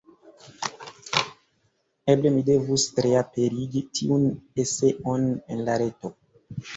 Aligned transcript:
Eble 2.13 2.31
mi 2.37 2.41
devus 2.47 2.85
reaperigi 3.07 3.83
tiun 3.99 4.23
eseon 4.65 5.29
en 5.57 5.61
la 5.69 5.77
reto. 5.83 6.13